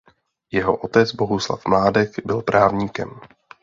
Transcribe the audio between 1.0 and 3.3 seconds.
Bohuslav Mládek byl právníkem.